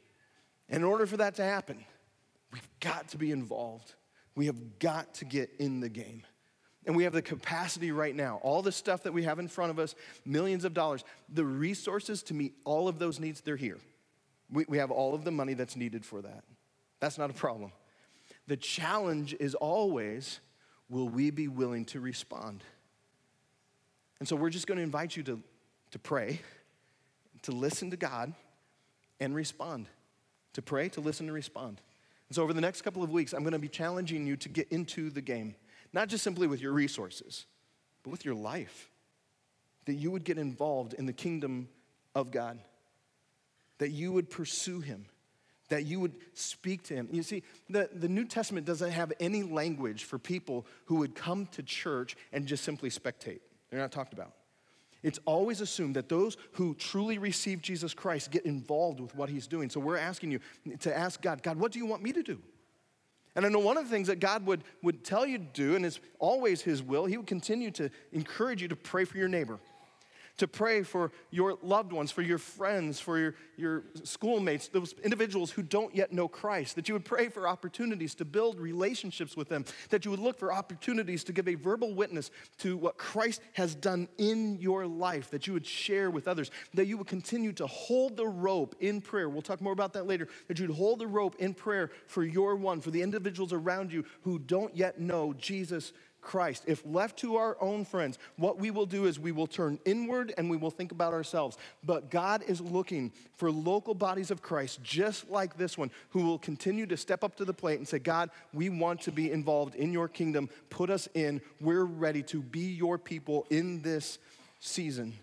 [0.70, 1.84] And in order for that to happen,
[2.50, 3.94] we've got to be involved.
[4.34, 6.22] We have got to get in the game.
[6.86, 9.70] And we have the capacity right now, all the stuff that we have in front
[9.70, 9.94] of us,
[10.24, 13.78] millions of dollars, the resources to meet all of those needs, they're here.
[14.50, 16.44] We, we have all of the money that's needed for that.
[17.00, 17.72] That's not a problem.
[18.46, 20.40] The challenge is always
[20.90, 22.62] will we be willing to respond?
[24.18, 25.42] And so we're just going to invite you to,
[25.92, 26.40] to pray,
[27.42, 28.34] to listen to God,
[29.20, 29.86] and respond.
[30.52, 31.80] To pray, to listen, and respond.
[32.28, 34.48] And so over the next couple of weeks, I'm going to be challenging you to
[34.48, 35.56] get into the game
[35.94, 37.46] not just simply with your resources,
[38.02, 38.90] but with your life.
[39.86, 41.68] That you would get involved in the kingdom
[42.14, 42.58] of God,
[43.78, 45.06] that you would pursue Him,
[45.68, 47.08] that you would speak to Him.
[47.12, 51.46] You see, the, the New Testament doesn't have any language for people who would come
[51.52, 53.40] to church and just simply spectate.
[53.70, 54.32] They're not talked about.
[55.02, 59.46] It's always assumed that those who truly receive Jesus Christ get involved with what He's
[59.46, 59.68] doing.
[59.68, 60.40] So we're asking you
[60.80, 62.40] to ask God, God, what do you want me to do?
[63.36, 65.74] And I know one of the things that God would, would tell you to do,
[65.74, 69.28] and is always His will, He would continue to encourage you to pray for your
[69.28, 69.58] neighbor.
[70.36, 75.50] To pray for your loved ones, for your friends, for your, your schoolmates, those individuals
[75.50, 79.48] who don't yet know Christ, that you would pray for opportunities to build relationships with
[79.48, 83.40] them, that you would look for opportunities to give a verbal witness to what Christ
[83.52, 87.52] has done in your life, that you would share with others, that you would continue
[87.52, 89.28] to hold the rope in prayer.
[89.28, 92.56] We'll talk more about that later, that you'd hold the rope in prayer for your
[92.56, 95.92] one, for the individuals around you who don't yet know Jesus
[96.24, 96.64] Christ.
[96.66, 100.34] If left to our own friends, what we will do is we will turn inward
[100.36, 101.56] and we will think about ourselves.
[101.84, 106.38] But God is looking for local bodies of Christ, just like this one, who will
[106.38, 109.74] continue to step up to the plate and say, God, we want to be involved
[109.76, 110.48] in your kingdom.
[110.70, 111.40] Put us in.
[111.60, 114.18] We're ready to be your people in this
[114.58, 115.14] season.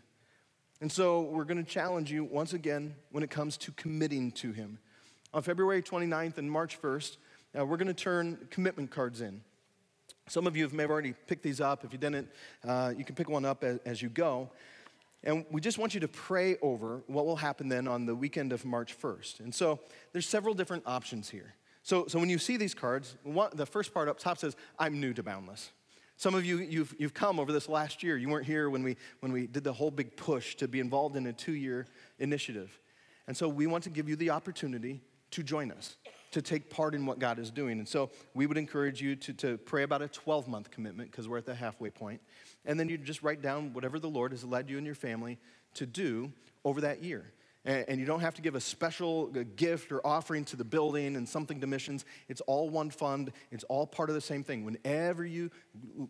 [0.82, 4.52] And so we're going to challenge you once again when it comes to committing to
[4.52, 4.80] Him.
[5.34, 7.18] On February 29th and March 1st,
[7.58, 9.42] uh, we're going to turn commitment cards in.
[10.28, 11.84] Some of you have already picked these up.
[11.84, 12.30] If you didn't,
[12.68, 14.50] uh, you can pick one up as, as you go.
[15.24, 18.52] And we just want you to pray over what will happen then on the weekend
[18.52, 19.42] of March 1st.
[19.42, 19.80] And so
[20.14, 21.54] there's several different options here.
[21.84, 25.00] So, so when you see these cards, one, the first part up top says, I'm
[25.00, 25.72] new to Boundless.
[26.18, 28.18] Some of you, you've, you've come over this last year.
[28.18, 31.16] You weren't here when we, when we did the whole big push to be involved
[31.16, 31.88] in a two year
[32.20, 32.80] initiative.
[33.28, 35.96] And so we want to give you the opportunity to join us
[36.32, 37.80] to take part in what God is doing.
[37.80, 41.28] And so we would encourage you to, to pray about a 12 month commitment because
[41.28, 42.22] we're at the halfway point.
[42.66, 45.38] And then you just write down whatever the Lord has led you and your family
[45.76, 46.32] to do
[46.64, 47.32] over that year.
[47.66, 50.64] And, and you don't have to give a special uh, gift or offering to the
[50.64, 52.06] building and something to missions.
[52.28, 54.64] It's all one fund, it's all part of the same thing.
[54.64, 55.52] Whenever you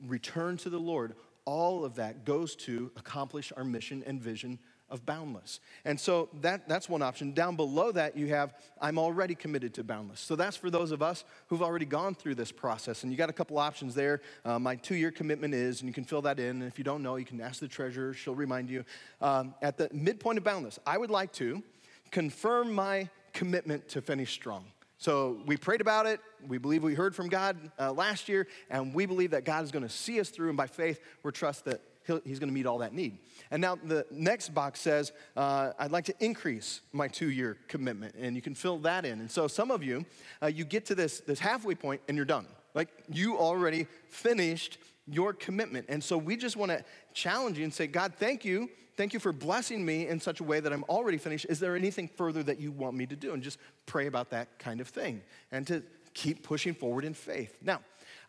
[0.06, 4.60] return to the Lord, all of that goes to accomplish our mission and vision
[4.92, 5.60] of Boundless.
[5.86, 7.32] And so that, that's one option.
[7.32, 10.20] Down below that, you have, I'm already committed to Boundless.
[10.20, 13.04] So that's for those of us who've already gone through this process.
[13.04, 14.22] And you got a couple options there.
[14.46, 16.62] Uh, my two year commitment is, and you can fill that in.
[16.62, 18.84] And if you don't know, you can ask the treasurer, she'll remind you.
[19.22, 21.64] Um, at the midpoint of Boundless, I would like to
[22.12, 24.66] confirm my commitment to finish strong.
[24.98, 26.20] So we prayed about it.
[26.48, 29.72] We believe we heard from God uh, last year, and we believe that God is
[29.72, 30.50] going to see us through.
[30.50, 33.18] And by faith, we're trust that he's going to meet all that need.
[33.52, 38.16] And now the next box says, uh, I'd like to increase my two year commitment.
[38.16, 39.20] And you can fill that in.
[39.20, 40.06] And so some of you,
[40.42, 42.46] uh, you get to this, this halfway point and you're done.
[42.74, 45.88] Like you already finished your commitment.
[45.90, 46.84] And so we just want to
[47.14, 48.70] challenge you and say, God, thank you.
[48.96, 51.46] Thank you for blessing me in such a way that I'm already finished.
[51.50, 53.34] Is there anything further that you want me to do?
[53.34, 55.82] And just pray about that kind of thing and to
[56.14, 57.58] keep pushing forward in faith.
[57.62, 57.82] Now,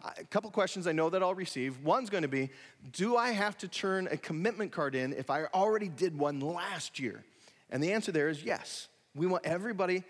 [0.04, 1.82] a couple questions I know that I'll receive.
[1.84, 2.50] One's going to be
[2.92, 6.98] Do I have to turn a commitment card in if I already did one last
[6.98, 7.24] year?
[7.70, 8.88] And the answer there is yes.
[9.14, 10.04] We want everybody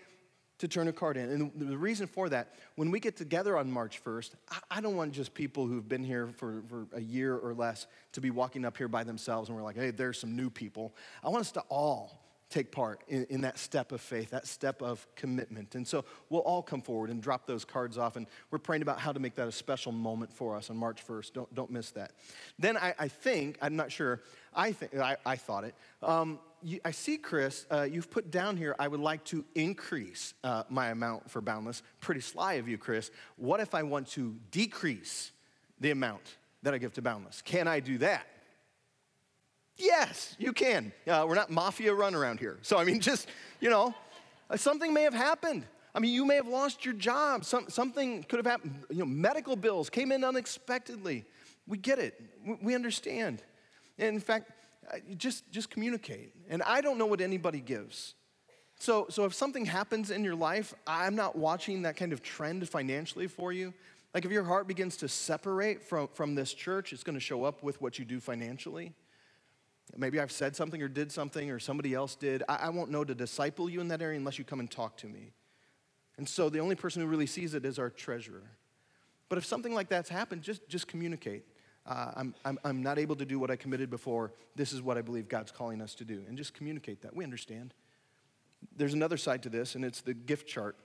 [0.59, 1.29] to turn a card in.
[1.29, 4.31] And the reason for that, when we get together on March 1st,
[4.71, 8.21] I don't want just people who've been here for, for a year or less to
[8.21, 10.95] be walking up here by themselves and we're like, hey, there's some new people.
[11.23, 12.22] I want us to all
[12.53, 15.73] take part in, in, that step of faith, that step of commitment.
[15.73, 18.15] And so we'll all come forward and drop those cards off.
[18.15, 21.05] And we're praying about how to make that a special moment for us on March
[21.05, 21.33] 1st.
[21.33, 22.11] Don't, don't miss that.
[22.59, 24.21] Then I, I think, I'm not sure,
[24.53, 25.73] I, think, I, I thought it.
[26.03, 30.35] Um, you, I see, Chris, uh, you've put down here, I would like to increase
[30.43, 31.81] uh, my amount for Boundless.
[32.01, 33.09] Pretty sly of you, Chris.
[33.35, 35.31] What if I want to decrease
[35.79, 37.41] the amount that I give to Boundless?
[37.41, 38.27] Can I do that?
[39.75, 40.91] Yes, you can.
[41.07, 42.59] Uh, we're not mafia run around here.
[42.61, 43.27] So, I mean, just,
[43.59, 43.93] you know,
[44.49, 45.65] uh, something may have happened.
[45.95, 47.45] I mean, you may have lost your job.
[47.45, 48.83] Some, something could have happened.
[48.89, 51.25] You know, medical bills came in unexpectedly.
[51.67, 52.19] We get it.
[52.61, 53.41] We, understand.
[53.97, 54.51] And in fact,
[55.17, 56.33] just, just communicate.
[56.49, 58.15] And I don't know what anybody gives.
[58.79, 62.67] So, so if something happens in your life, I'm not watching that kind of trend
[62.67, 63.73] financially for you.
[64.13, 67.43] Like if your heart begins to separate from, from this church, it's going to show
[67.43, 68.93] up with what you do financially.
[69.95, 72.43] Maybe I've said something or did something or somebody else did.
[72.49, 74.97] I, I won't know to disciple you in that area unless you come and talk
[74.97, 75.33] to me.
[76.17, 78.51] And so the only person who really sees it is our treasurer.
[79.29, 81.43] But if something like that's happened, just, just communicate.
[81.85, 84.31] Uh, I'm, I'm, I'm not able to do what I committed before.
[84.55, 86.23] This is what I believe God's calling us to do.
[86.27, 87.15] And just communicate that.
[87.15, 87.73] We understand.
[88.75, 90.77] There's another side to this, and it's the gift chart.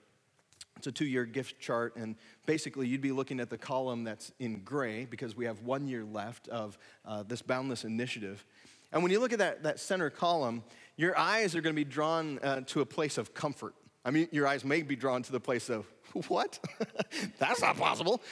[0.77, 4.33] It's a two year gift chart, and basically, you'd be looking at the column that's
[4.39, 8.45] in gray because we have one year left of uh, this Boundless initiative.
[8.93, 10.63] And when you look at that, that center column,
[10.97, 13.75] your eyes are going to be drawn uh, to a place of comfort.
[14.05, 15.87] I mean, your eyes may be drawn to the place of,
[16.29, 16.59] what?
[17.39, 18.23] That's not possible.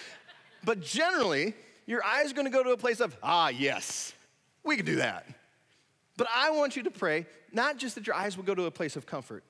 [0.65, 1.55] But generally,
[1.87, 4.13] your eyes are going to go to a place of, ah, yes,
[4.65, 5.27] we can do that.
[6.17, 8.71] But I want you to pray, not just that your eyes will go to a
[8.71, 9.45] place of comfort,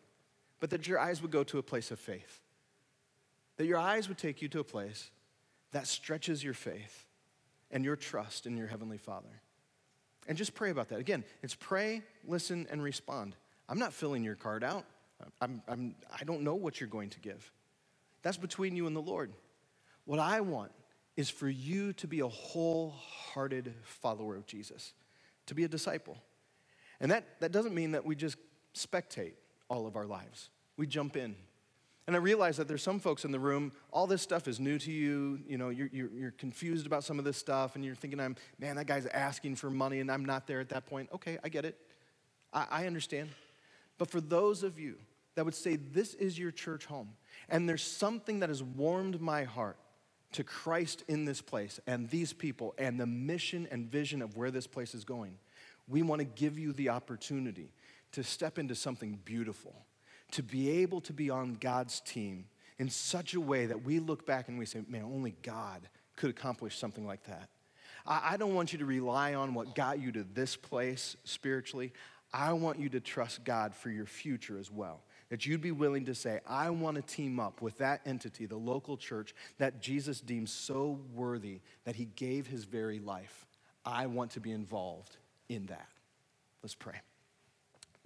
[0.60, 2.40] but that your eyes would go to a place of faith.
[3.56, 5.10] That your eyes would take you to a place
[5.72, 7.06] that stretches your faith
[7.70, 9.42] and your trust in your Heavenly Father.
[10.26, 10.98] And just pray about that.
[10.98, 13.36] Again, it's pray, listen, and respond.
[13.68, 14.84] I'm not filling your card out.
[15.40, 17.50] I'm, I'm, I don't know what you're going to give.
[18.22, 19.32] That's between you and the Lord.
[20.04, 20.72] What I want
[21.16, 24.92] is for you to be a wholehearted follower of Jesus,
[25.46, 26.18] to be a disciple.
[27.00, 28.36] And that, that doesn't mean that we just
[28.74, 29.34] spectate
[29.68, 31.34] all of our lives, we jump in.
[32.06, 34.78] And I realize that there's some folks in the room, all this stuff is new
[34.78, 35.40] to you.
[35.46, 38.36] You know, you're, you're, you're, confused about some of this stuff, and you're thinking, I'm,
[38.60, 41.08] man, that guy's asking for money, and I'm not there at that point.
[41.12, 41.76] Okay, I get it.
[42.52, 43.30] I, I understand.
[43.98, 44.96] But for those of you
[45.34, 47.10] that would say, this is your church home,
[47.48, 49.76] and there's something that has warmed my heart
[50.32, 54.50] to Christ in this place and these people and the mission and vision of where
[54.50, 55.38] this place is going,
[55.88, 57.72] we want to give you the opportunity
[58.12, 59.74] to step into something beautiful,
[60.32, 62.46] to be able to be on God's team
[62.78, 66.30] in such a way that we look back and we say, man, only God could
[66.30, 67.48] accomplish something like that.
[68.08, 71.92] I don't want you to rely on what got you to this place spiritually.
[72.32, 76.04] I want you to trust God for your future as well that you'd be willing
[76.04, 80.20] to say, I want to team up with that entity, the local church that Jesus
[80.20, 83.46] deems so worthy that he gave his very life.
[83.84, 85.16] I want to be involved
[85.48, 85.88] in that.
[86.62, 87.00] Let's pray.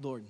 [0.01, 0.25] Lord,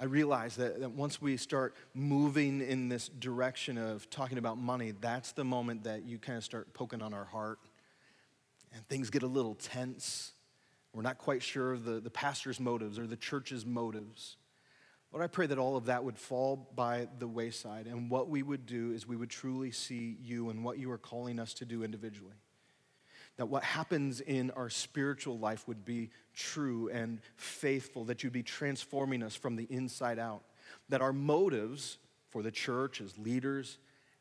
[0.00, 4.92] I realize that, that once we start moving in this direction of talking about money,
[4.92, 7.58] that's the moment that you kind of start poking on our heart
[8.74, 10.32] and things get a little tense.
[10.94, 14.36] We're not quite sure of the, the pastor's motives or the church's motives.
[15.12, 18.42] Lord, I pray that all of that would fall by the wayside, and what we
[18.42, 21.66] would do is we would truly see you and what you are calling us to
[21.66, 22.32] do individually.
[23.36, 28.42] That what happens in our spiritual life would be true and faithful, that you'd be
[28.42, 30.42] transforming us from the inside out.
[30.88, 33.78] That our motives for the church as leaders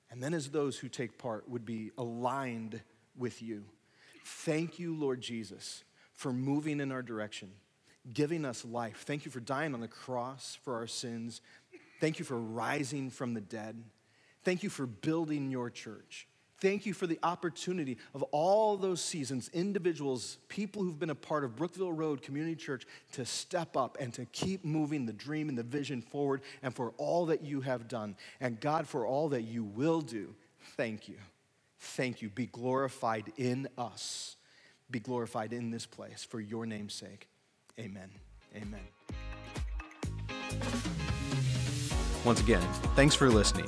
[0.10, 2.82] and then as those who take part would be aligned
[3.18, 3.64] with you.
[4.26, 5.84] Thank you, Lord Jesus,
[6.14, 7.52] for moving in our direction
[8.14, 9.04] giving us life.
[9.06, 11.42] Thank you for dying on the cross for our sins.
[12.00, 13.82] Thank you for rising from the dead.
[14.44, 16.28] Thank you for building your church.
[16.62, 21.44] Thank you for the opportunity of all those seasons, individuals, people who've been a part
[21.44, 25.58] of Brookville Road Community Church to step up and to keep moving the dream and
[25.58, 28.16] the vision forward, and for all that you have done.
[28.40, 30.36] And God, for all that you will do,
[30.78, 31.18] thank you.
[31.80, 32.30] Thank you.
[32.30, 34.36] Be glorified in us,
[34.92, 37.28] be glorified in this place for your name's sake.
[37.80, 38.12] Amen.
[38.56, 38.82] Amen.
[42.24, 42.62] Once again,
[42.96, 43.68] thanks for listening.